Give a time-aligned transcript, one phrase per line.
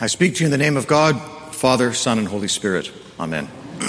[0.00, 1.20] I speak to you in the name of God,
[1.54, 2.90] Father, Son, and Holy Spirit.
[3.20, 3.48] Amen.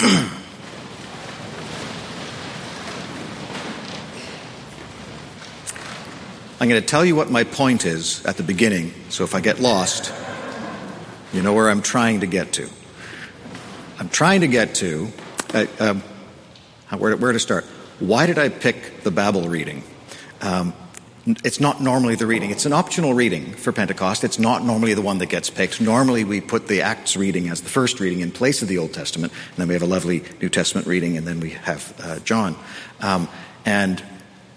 [6.60, 9.40] I'm going to tell you what my point is at the beginning, so if I
[9.40, 10.14] get lost,
[11.32, 12.68] you know where I'm trying to get to.
[13.98, 15.08] I'm trying to get to,
[15.54, 16.04] uh, um,
[16.96, 17.64] where, where, to start?
[17.98, 19.82] Why did I pick the Babel reading?
[20.40, 20.72] Um,
[21.26, 22.50] it's not normally the reading.
[22.50, 24.22] It's an optional reading for Pentecost.
[24.22, 25.80] It's not normally the one that gets picked.
[25.80, 28.92] Normally, we put the Acts reading as the first reading in place of the Old
[28.92, 32.18] Testament, and then we have a lovely New Testament reading, and then we have uh,
[32.20, 32.56] John.
[33.00, 33.28] Um,
[33.64, 34.02] and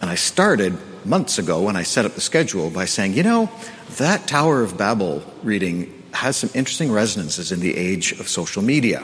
[0.01, 3.49] and I started months ago when I set up the schedule by saying, you know,
[3.97, 9.03] that Tower of Babel reading has some interesting resonances in the age of social media,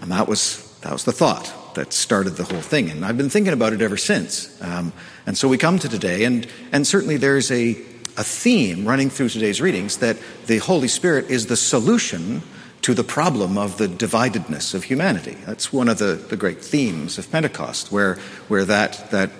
[0.00, 2.90] and that was that was the thought that started the whole thing.
[2.90, 4.60] And I've been thinking about it ever since.
[4.60, 4.92] Um,
[5.26, 7.72] and so we come to today, and, and certainly there's a,
[8.16, 12.42] a theme running through today's readings that the Holy Spirit is the solution
[12.82, 15.36] to the problem of the dividedness of humanity.
[15.46, 18.14] That's one of the, the great themes of Pentecost, where,
[18.48, 19.30] where that, that,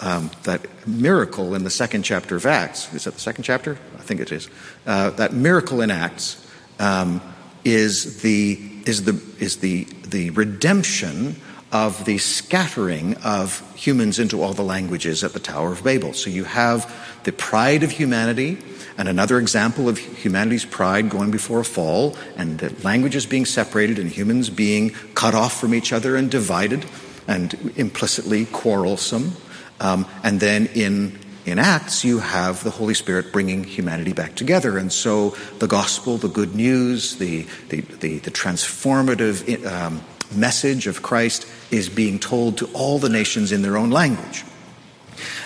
[0.00, 3.78] um, that miracle in the second chapter of Acts, is that the second chapter?
[3.98, 4.50] I think it is.
[4.86, 6.46] Uh, that miracle in Acts
[6.78, 7.22] um,
[7.64, 11.36] is, the, is, the, is the, the redemption
[11.72, 16.12] of the scattering of humans into all the languages at the Tower of Babel.
[16.12, 16.92] So you have
[17.24, 18.58] the pride of humanity
[18.98, 23.98] and another example of humanity's pride going before a fall and the languages being separated
[23.98, 26.84] and humans being cut off from each other and divided
[27.26, 29.32] and implicitly quarrelsome.
[29.80, 34.78] Um, and then in in Acts, you have the Holy Spirit bringing humanity back together.
[34.78, 40.02] And so the gospel, the good news, the, the, the, the transformative um,
[40.36, 44.44] message of Christ is being told to all the nations in their own language.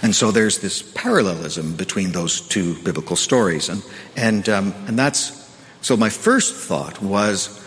[0.03, 3.69] And so there's this parallelism between those two biblical stories.
[3.69, 3.83] And,
[4.17, 5.47] and, um, and that's
[5.81, 7.63] so my first thought was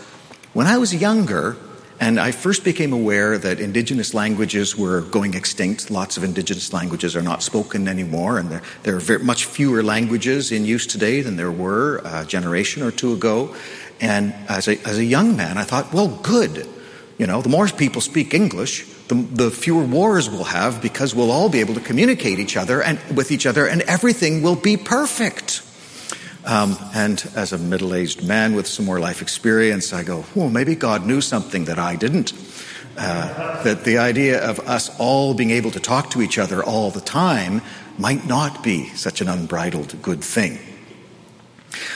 [0.52, 1.56] when I was younger,
[2.00, 5.90] and I first became aware that indigenous languages were going extinct.
[5.90, 9.82] Lots of indigenous languages are not spoken anymore, and there, there are very, much fewer
[9.82, 13.54] languages in use today than there were a generation or two ago.
[14.00, 16.66] And as a, as a young man, I thought, well, good.
[17.20, 21.30] You know, the more people speak English, the, the, fewer wars we'll have because we'll
[21.30, 24.78] all be able to communicate each other and with each other, and everything will be
[24.78, 25.60] perfect.
[26.46, 30.74] Um, and as a middle-aged man with some more life experience, I go, "Well, maybe
[30.74, 32.32] God knew something that I didn't."
[32.96, 36.90] Uh, that the idea of us all being able to talk to each other all
[36.90, 37.60] the time
[37.98, 40.58] might not be such an unbridled good thing.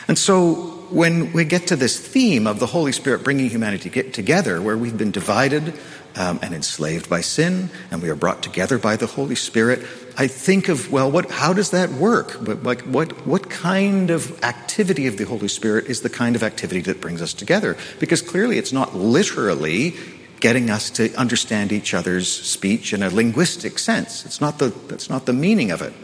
[0.08, 4.60] And so when we get to this theme of the Holy Spirit bringing humanity together,
[4.60, 5.74] where we've been divided
[6.16, 9.84] um, and enslaved by sin, and we are brought together by the Holy Spirit,
[10.16, 11.30] I think of well, what?
[11.30, 12.36] How does that work?
[12.62, 13.26] Like, what?
[13.26, 17.20] What kind of activity of the Holy Spirit is the kind of activity that brings
[17.20, 17.76] us together?
[17.98, 19.94] Because clearly, it's not literally
[20.38, 24.24] getting us to understand each other's speech in a linguistic sense.
[24.24, 25.94] It's not the that's not the meaning of it,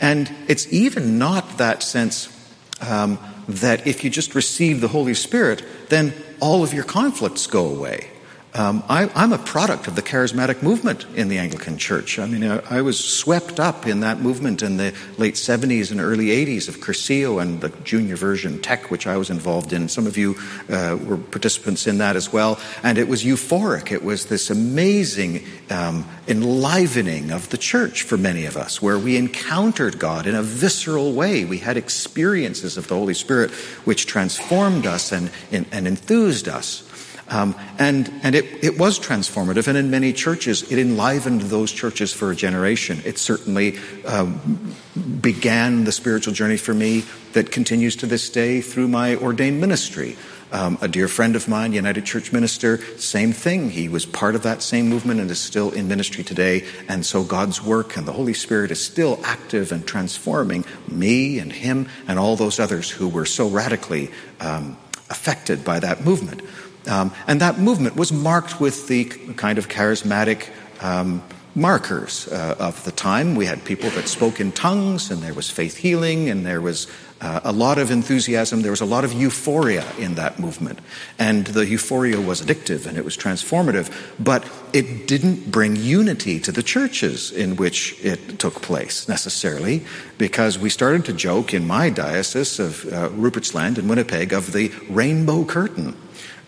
[0.00, 2.39] and it's even not that sense.
[2.80, 3.18] Um,
[3.48, 8.08] that if you just receive the Holy Spirit, then all of your conflicts go away.
[8.52, 12.18] Um, I, am a product of the charismatic movement in the Anglican Church.
[12.18, 16.00] I mean, I, I, was swept up in that movement in the late 70s and
[16.00, 19.88] early 80s of Cursillo and the junior version TEC, which I was involved in.
[19.88, 20.34] Some of you
[20.68, 22.58] uh, were participants in that as well.
[22.82, 23.92] And it was euphoric.
[23.92, 29.16] It was this amazing um, enlivening of the church for many of us, where we
[29.16, 31.44] encountered God in a visceral way.
[31.44, 33.52] We had experiences of the Holy Spirit
[33.84, 36.89] which transformed us and, and, and enthused us.
[37.30, 42.12] Um, and and it, it was transformative, and in many churches, it enlivened those churches
[42.12, 43.00] for a generation.
[43.04, 44.74] It certainly um,
[45.20, 50.16] began the spiritual journey for me that continues to this day through my ordained ministry.
[50.52, 53.70] Um, a dear friend of mine, United Church minister, same thing.
[53.70, 56.64] He was part of that same movement and is still in ministry today.
[56.88, 61.52] And so God's work and the Holy Spirit is still active and transforming me and
[61.52, 64.10] him and all those others who were so radically
[64.40, 64.76] um,
[65.08, 66.42] affected by that movement.
[66.86, 70.48] Um, and that movement was marked with the kind of charismatic
[70.82, 71.22] um,
[71.54, 73.34] markers uh, of the time.
[73.34, 76.86] We had people that spoke in tongues, and there was faith healing, and there was
[77.20, 78.62] uh, a lot of enthusiasm.
[78.62, 80.78] There was a lot of euphoria in that movement.
[81.18, 86.52] And the euphoria was addictive and it was transformative, but it didn't bring unity to
[86.52, 89.84] the churches in which it took place necessarily,
[90.16, 94.52] because we started to joke in my diocese of uh, Rupert's Land in Winnipeg of
[94.52, 95.94] the rainbow curtain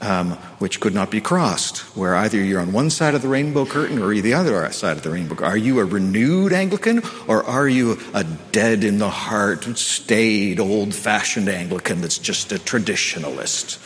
[0.03, 3.65] um, which could not be crossed, where either you're on one side of the rainbow
[3.65, 5.43] curtain or you're the other side of the rainbow.
[5.45, 10.95] Are you a renewed Anglican or are you a dead in the heart, staid, old
[10.95, 13.79] fashioned Anglican that's just a traditionalist?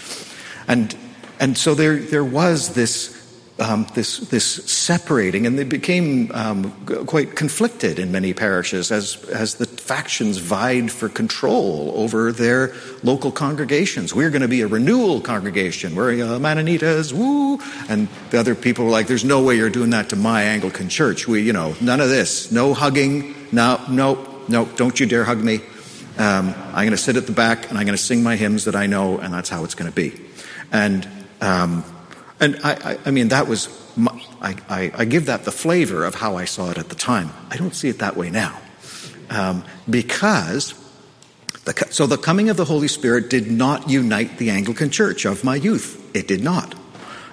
[0.67, 0.97] And,
[1.39, 3.16] and so there, there was this
[3.59, 6.71] um, this, this separating, and they became um,
[7.07, 13.33] quite conflicted in many parishes as, as the factions vied for control over their local
[13.33, 14.15] congregations.
[14.15, 15.95] We're going to be a renewal congregation.
[15.95, 17.59] We're uh, Maranatha, woo!
[17.89, 20.89] And the other people were like, there's no way you're doing that to my Anglican
[20.89, 21.27] church.
[21.27, 22.53] We, you know, none of this.
[22.53, 23.35] No hugging.
[23.53, 25.61] No, no, no, don't you dare hug me.
[26.19, 28.65] Um, I'm going to sit at the back and I'm going to sing my hymns
[28.65, 30.19] that I know, and that's how it's going to be.
[30.73, 31.09] And
[31.41, 31.85] um,
[32.41, 34.11] and I, I, I mean, that was, my,
[34.41, 37.31] I, I, give that the flavor of how I saw it at the time.
[37.51, 38.61] I don't see it that way now.
[39.31, 40.75] Um, because,
[41.65, 45.45] the, so the coming of the Holy Spirit did not unite the Anglican Church of
[45.45, 46.15] my youth.
[46.15, 46.75] It did not.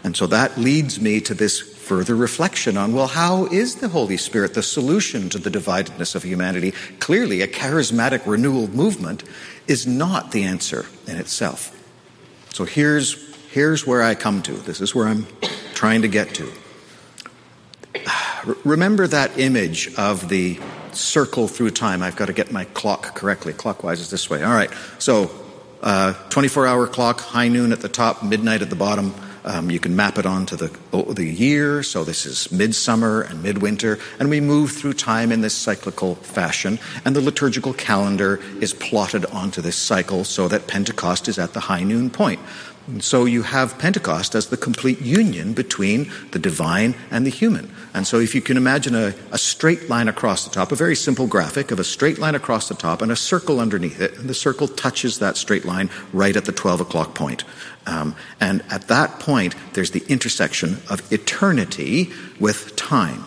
[0.04, 4.18] And so that leads me to this further reflection on well, how is the Holy
[4.18, 6.72] Spirit the solution to the dividedness of humanity?
[7.00, 9.24] Clearly, a charismatic renewal movement
[9.68, 11.78] is not the answer in itself.
[12.54, 14.52] So here's here's where I come to.
[14.52, 15.28] This is where I'm
[15.76, 16.52] trying to get to.
[18.66, 20.60] Remember that image of the
[20.92, 22.02] circle through time.
[22.02, 23.54] I've got to get my clock correctly.
[23.54, 24.44] Clockwise is this way.
[24.44, 24.72] All right.
[24.98, 25.32] So,
[25.84, 29.14] uh, 24 hour clock, high noon at the top, midnight at the bottom.
[29.46, 30.72] Um, you can map it onto the,
[31.14, 31.84] the year.
[31.84, 34.00] So this is midsummer and midwinter.
[34.18, 36.80] And we move through time in this cyclical fashion.
[37.04, 41.60] And the liturgical calendar is plotted onto this cycle so that Pentecost is at the
[41.60, 42.40] high noon point.
[42.88, 47.74] And so you have Pentecost as the complete union between the divine and the human.
[47.94, 50.95] And so if you can imagine a, a, straight line across the top, a very
[50.95, 54.30] simple graphic of a straight line across the top and a circle underneath it, and
[54.30, 57.45] the circle touches that straight line right at the 12 o'clock point.
[57.85, 63.24] Um, and at that point, there's the intersection of eternity with time.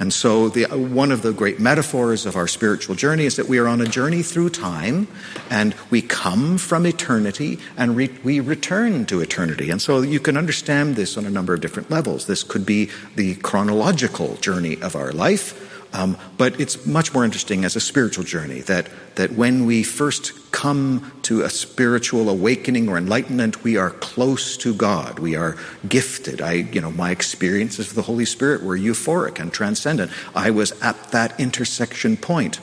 [0.00, 3.58] And so, the, one of the great metaphors of our spiritual journey is that we
[3.58, 5.08] are on a journey through time,
[5.50, 9.70] and we come from eternity and re, we return to eternity.
[9.70, 12.26] And so, you can understand this on a number of different levels.
[12.26, 15.67] This could be the chronological journey of our life.
[15.92, 20.52] Um, but it's much more interesting as a spiritual journey that, that when we first
[20.52, 25.18] come to a spiritual awakening or enlightenment, we are close to God.
[25.18, 25.56] We are
[25.88, 26.42] gifted.
[26.42, 30.12] I, you know, my experiences of the Holy Spirit were euphoric and transcendent.
[30.34, 32.60] I was at that intersection point.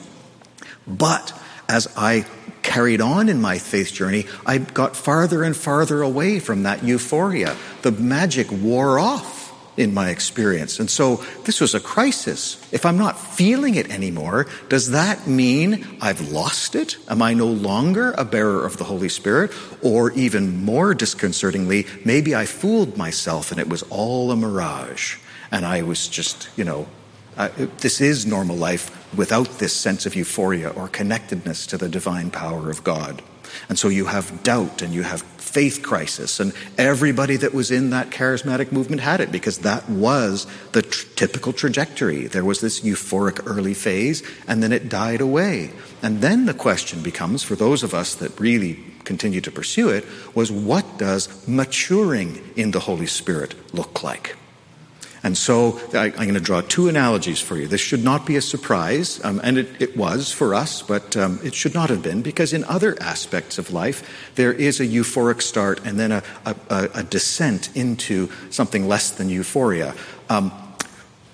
[0.86, 1.32] But
[1.68, 2.26] as I
[2.62, 7.56] carried on in my faith journey, I got farther and farther away from that euphoria.
[7.82, 9.35] The magic wore off
[9.76, 10.80] in my experience.
[10.80, 12.56] And so this was a crisis.
[12.72, 16.96] If I'm not feeling it anymore, does that mean I've lost it?
[17.08, 19.52] Am I no longer a bearer of the Holy Spirit?
[19.82, 25.18] Or even more disconcertingly, maybe I fooled myself and it was all a mirage.
[25.50, 26.88] And I was just, you know,
[27.36, 32.30] uh, this is normal life without this sense of euphoria or connectedness to the divine
[32.30, 33.22] power of God.
[33.68, 36.40] And so you have doubt and you have faith crisis.
[36.40, 41.06] And everybody that was in that charismatic movement had it because that was the tr-
[41.14, 42.26] typical trajectory.
[42.26, 45.70] There was this euphoric early phase and then it died away.
[46.02, 50.04] And then the question becomes for those of us that really continue to pursue it
[50.34, 54.36] was what does maturing in the Holy Spirit look like?
[55.22, 57.66] And so I, am going to draw two analogies for you.
[57.66, 61.40] This should not be a surprise, um, and it, it, was for us, but um,
[61.42, 65.42] it should not have been, because in other aspects of life, there is a euphoric
[65.42, 69.94] start and then a, a, a descent into something less than euphoria.
[70.28, 70.52] Um,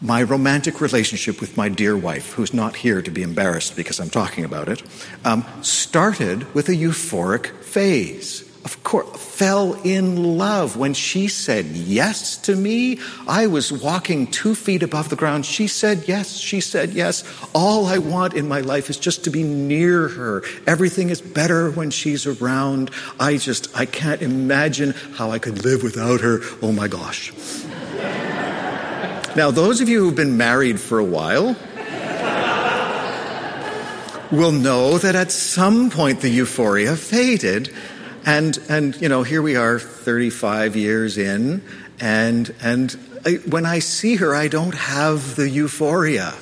[0.00, 4.10] my romantic relationship with my dear wife, who's not here to be embarrassed because I'm
[4.10, 4.82] talking about it,
[5.24, 12.36] um, started with a euphoric phase of course, fell in love when she said yes
[12.38, 13.00] to me.
[13.26, 15.44] I was walking two feet above the ground.
[15.46, 16.36] She said yes.
[16.36, 17.24] She said yes.
[17.54, 20.44] All I want in my life is just to be near her.
[20.66, 22.92] Everything is better when she's around.
[23.18, 26.40] I just, I can't imagine how I could live without her.
[26.62, 27.32] Oh my gosh.
[29.34, 31.56] now, those of you who've been married for a while,
[34.30, 37.70] will know that at some point the euphoria faded
[38.24, 41.62] and, and, you know, here we are 35 years in,
[42.00, 46.34] and, and I, when I see her, I don't have the euphoria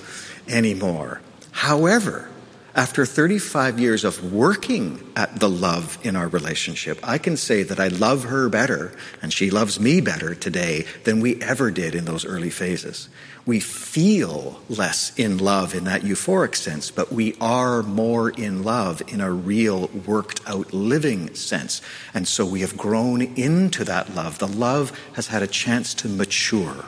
[0.48, 1.20] anymore.
[1.52, 2.30] However,
[2.74, 7.80] after 35 years of working at the love in our relationship, I can say that
[7.80, 12.04] I love her better and she loves me better today than we ever did in
[12.04, 13.08] those early phases.
[13.46, 19.02] We feel less in love in that euphoric sense, but we are more in love
[19.08, 21.80] in a real worked out living sense.
[22.12, 24.38] And so we have grown into that love.
[24.38, 26.84] The love has had a chance to mature.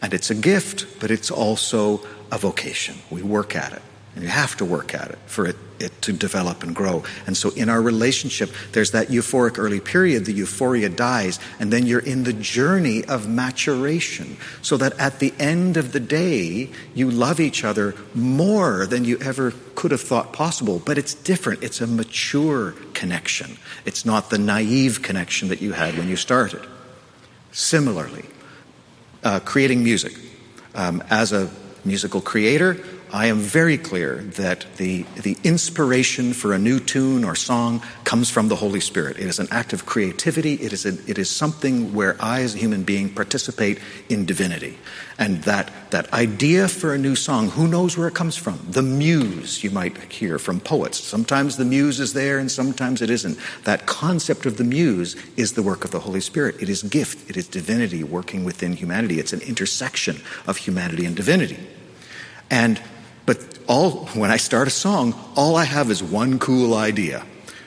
[0.00, 2.96] And it's a gift, but it's also a vocation.
[3.10, 3.82] We work at it.
[4.16, 7.04] And you have to work at it for it, it to develop and grow.
[7.26, 11.86] And so in our relationship, there's that euphoric early period, the euphoria dies, and then
[11.86, 14.38] you're in the journey of maturation.
[14.62, 19.18] So that at the end of the day, you love each other more than you
[19.18, 20.80] ever could have thought possible.
[20.82, 21.62] But it's different.
[21.62, 23.58] It's a mature connection.
[23.84, 26.66] It's not the naive connection that you had when you started.
[27.52, 28.24] Similarly,
[29.22, 30.14] uh, creating music.
[30.74, 31.50] Um, as a
[31.84, 32.82] musical creator,
[33.12, 38.30] I am very clear that the, the inspiration for a new tune or song comes
[38.30, 39.16] from the Holy Spirit.
[39.18, 40.54] It is an act of creativity.
[40.54, 44.76] It is, a, it is something where I, as a human being, participate in divinity.
[45.18, 48.58] And that, that idea for a new song, who knows where it comes from?
[48.68, 50.98] The muse, you might hear from poets.
[50.98, 53.38] Sometimes the muse is there and sometimes it isn't.
[53.64, 56.60] That concept of the muse is the work of the Holy Spirit.
[56.60, 57.30] It is gift.
[57.30, 59.20] It is divinity working within humanity.
[59.20, 61.58] It's an intersection of humanity and divinity.
[62.50, 62.80] And
[63.26, 67.26] but all when I start a song, all I have is one cool idea,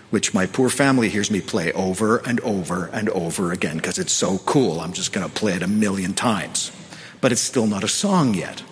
[0.10, 4.13] which my poor family hears me play over and over and over again because it's
[4.13, 4.80] so cool.
[4.80, 6.72] I'm just going to play it a million times.
[7.22, 8.63] But it's still not a song yet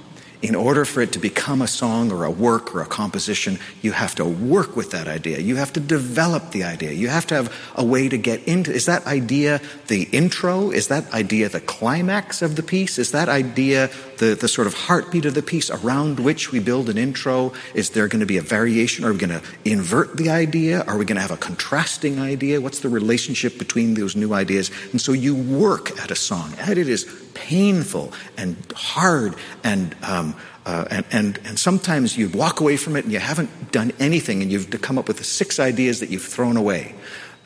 [0.41, 3.91] in order for it to become a song or a work or a composition, you
[3.91, 5.39] have to work with that idea.
[5.39, 6.91] You have to develop the idea.
[6.91, 8.71] You have to have a way to get into.
[8.71, 10.69] Is that idea the intro?
[10.69, 12.99] Is that idea the climax of the piece?
[12.99, 16.89] Is that idea the, the sort of heartbeat of the piece around which we build
[16.89, 17.53] an intro?
[17.73, 19.05] Is there going to be a variation?
[19.05, 20.83] Are we going to invert the idea?
[20.83, 22.61] Are we going to have a contrasting idea?
[22.61, 24.71] What's the relationship between those new ideas?
[24.91, 30.35] And so you work at a song, and it is painful and hard and um,
[30.65, 34.41] uh, and, and, and sometimes you walk away from it and you haven't done anything
[34.41, 36.93] and you've come up with the six ideas that you've thrown away.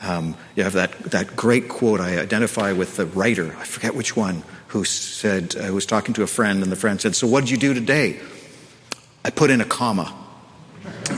[0.00, 4.16] Um, you have that, that great quote I identify with the writer, I forget which
[4.16, 7.26] one, who said, uh, who was talking to a friend, and the friend said, So
[7.26, 8.18] what did you do today?
[9.22, 10.16] I put in a comma.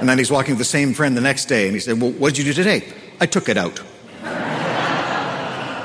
[0.00, 2.12] and then he's walking with the same friend the next day, and he said, Well,
[2.12, 2.90] what did you do today?
[3.20, 3.82] I took it out.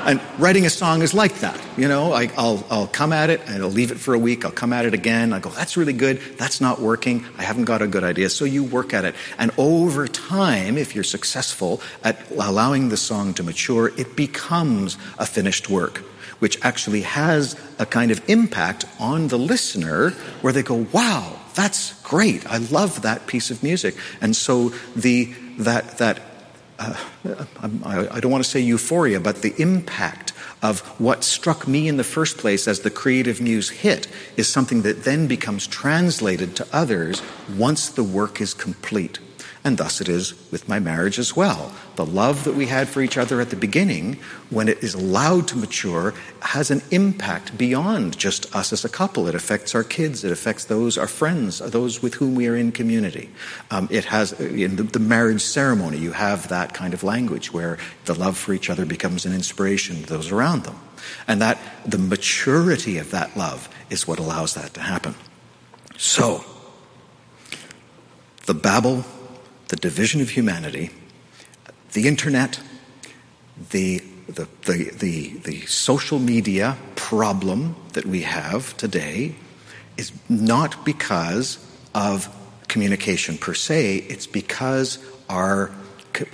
[0.06, 1.58] And writing a song is like that.
[1.78, 4.44] You know, I, will I'll come at it and I'll leave it for a week.
[4.44, 5.32] I'll come at it again.
[5.32, 6.20] I go, that's really good.
[6.36, 7.24] That's not working.
[7.38, 8.28] I haven't got a good idea.
[8.28, 9.14] So you work at it.
[9.38, 15.24] And over time, if you're successful at allowing the song to mature, it becomes a
[15.24, 15.98] finished work,
[16.38, 20.10] which actually has a kind of impact on the listener
[20.42, 22.46] where they go, wow, that's great.
[22.46, 23.96] I love that piece of music.
[24.20, 26.20] And so the, that, that
[26.78, 26.96] uh,
[27.84, 32.04] I don't want to say euphoria, but the impact of what struck me in the
[32.04, 37.22] first place as the creative muse hit is something that then becomes translated to others
[37.56, 39.18] once the work is complete.
[39.66, 41.72] And thus it is with my marriage as well.
[41.96, 44.18] The love that we had for each other at the beginning,
[44.50, 49.26] when it is allowed to mature, has an impact beyond just us as a couple.
[49.26, 52.72] It affects our kids, it affects those, our friends, those with whom we are in
[52.72, 53.30] community.
[53.70, 57.78] Um, it has, in the, the marriage ceremony, you have that kind of language where
[58.04, 60.78] the love for each other becomes an inspiration to those around them.
[61.26, 65.14] And that, the maturity of that love is what allows that to happen.
[65.96, 66.44] So,
[68.44, 69.04] the Babel
[69.74, 70.88] the division of humanity,
[71.94, 72.60] the internet,
[73.70, 79.34] the, the, the, the, the social media problem that we have today
[79.96, 81.58] is not because
[81.92, 82.28] of
[82.68, 85.72] communication per se, it's because our,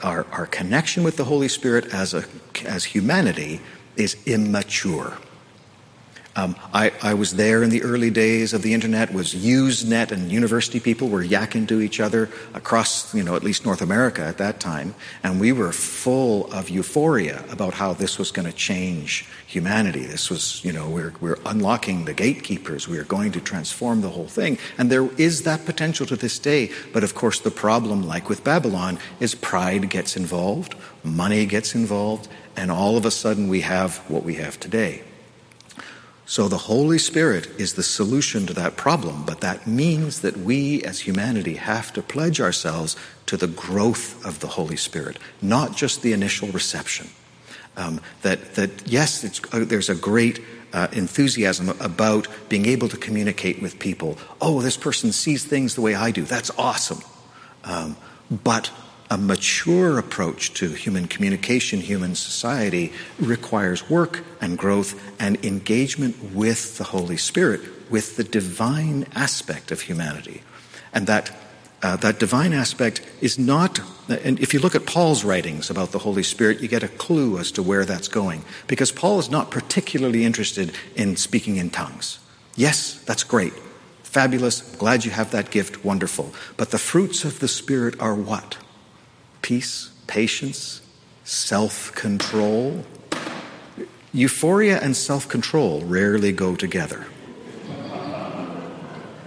[0.02, 2.26] our, our connection with the Holy Spirit as, a,
[2.66, 3.59] as humanity
[3.97, 5.16] is immature.
[6.37, 10.30] Um, I, I, was there in the early days of the internet, was Usenet and
[10.30, 14.38] university people were yakking to each other across, you know, at least North America at
[14.38, 14.94] that time.
[15.25, 20.04] And we were full of euphoria about how this was going to change humanity.
[20.04, 22.87] This was, you know, we're, we're unlocking the gatekeepers.
[22.87, 24.56] We are going to transform the whole thing.
[24.78, 26.70] And there is that potential to this day.
[26.92, 32.28] But of course, the problem, like with Babylon, is pride gets involved, money gets involved,
[32.56, 35.02] and all of a sudden we have what we have today.
[36.30, 40.80] So the Holy Spirit is the solution to that problem, but that means that we
[40.84, 42.94] as humanity have to pledge ourselves
[43.26, 47.08] to the growth of the Holy Spirit, not just the initial reception.
[47.76, 50.40] Um, that, that yes, uh, there's a great
[50.72, 54.16] uh, enthusiasm about being able to communicate with people.
[54.40, 56.22] Oh, this person sees things the way I do.
[56.22, 57.00] That's awesome.
[57.64, 57.96] Um,
[58.30, 58.70] but
[59.11, 66.79] a mature approach to human communication, human society, requires work and growth and engagement with
[66.79, 70.43] the Holy Spirit, with the divine aspect of humanity.
[70.93, 71.33] And that,
[71.83, 75.99] uh, that divine aspect is not, and if you look at Paul's writings about the
[75.99, 78.45] Holy Spirit, you get a clue as to where that's going.
[78.69, 82.21] Because Paul is not particularly interested in speaking in tongues.
[82.55, 83.55] Yes, that's great.
[84.05, 84.61] Fabulous.
[84.76, 85.85] Glad you have that gift.
[85.85, 86.33] Wonderful.
[86.57, 88.57] But the fruits of the Spirit are what?
[89.42, 90.80] Peace, patience,
[91.25, 92.85] self control.
[94.12, 97.06] Euphoria and self control rarely go together.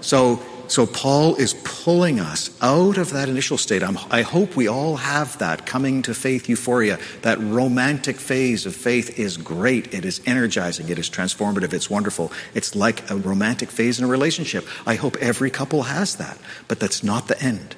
[0.01, 3.81] So, so Paul is pulling us out of that initial state.
[3.81, 6.99] I'm, i hope we all have that coming to faith euphoria.
[7.21, 9.93] That romantic phase of faith is great.
[9.93, 10.89] It is energizing.
[10.89, 11.71] It is transformative.
[11.71, 12.33] It's wonderful.
[12.53, 14.67] It's like a romantic phase in a relationship.
[14.85, 16.37] I hope every couple has that.
[16.67, 17.77] But that's not the end.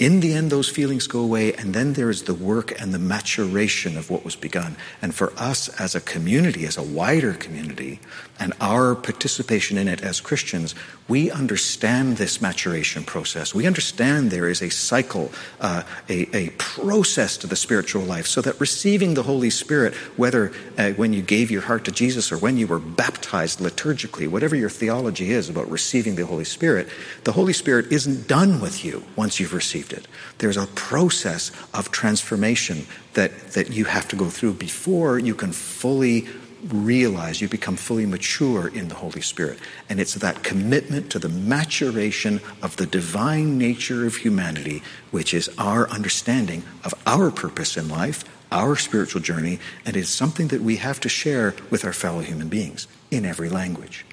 [0.00, 2.98] In the end, those feelings go away, and then there is the work and the
[2.98, 4.76] maturation of what was begun.
[5.02, 8.00] And for us as a community, as a wider community,
[8.38, 10.74] and our participation in it as Christians,
[11.06, 13.54] we understand this maturation process.
[13.54, 15.30] We understand there is a cycle,
[15.60, 20.50] uh, a, a, process to the spiritual life, so that receiving the Holy Spirit, whether
[20.78, 24.56] uh, when you gave your heart to Jesus or when you were baptized liturgically, whatever
[24.56, 26.88] your theology is about receiving the Holy Spirit,
[27.24, 30.06] the Holy Spirit isn't done with you once you've received it.
[30.38, 35.52] There's a process of transformation that, that you have to go through before you can
[35.52, 36.28] fully
[36.68, 39.58] realize you become fully mature in the Holy Spirit.
[39.88, 45.50] And it's that commitment to the maturation of the divine nature of humanity, which is
[45.58, 50.76] our understanding of our purpose in life, our spiritual journey, and it's something that we
[50.76, 54.04] have to share with our fellow human beings in every language.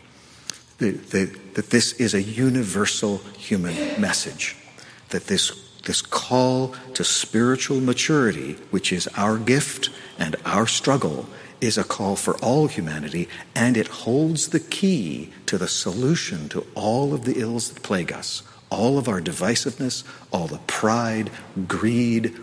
[0.77, 4.55] The, the, that this is a universal human message,
[5.09, 9.89] that this this call to spiritual maturity, which is our gift
[10.19, 11.27] and our struggle,
[11.59, 16.65] is a call for all humanity, and it holds the key to the solution to
[16.75, 18.43] all of the ills that plague us.
[18.69, 21.31] All of our divisiveness, all the pride,
[21.67, 22.35] greed,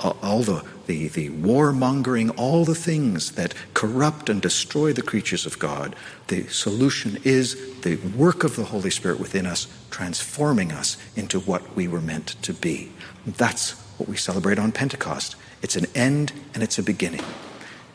[0.00, 5.58] all the, the, the warmongering, all the things that corrupt and destroy the creatures of
[5.58, 5.94] God,
[6.28, 11.76] the solution is the work of the Holy Spirit within us, transforming us into what
[11.76, 12.90] we were meant to be.
[13.26, 15.36] That's what we celebrate on Pentecost.
[15.62, 17.24] It's an end and it's a beginning.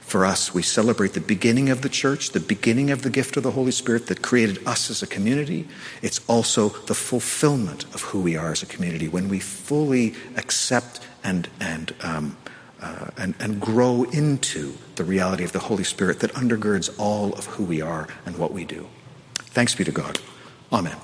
[0.06, 3.44] For us, we celebrate the beginning of the church, the beginning of the gift of
[3.44, 5.68] the Holy Spirit that created us as a community.
[6.04, 11.00] It's also the fulfillment of who we are as a community when we fully accept
[11.24, 12.38] and, and, um,
[12.80, 17.48] uh, and, and grow into the reality of the Holy Spirit that undergirds all of
[17.48, 18.88] who we are and what we do.
[19.38, 20.20] Thanks be to God.
[20.72, 20.98] Amen.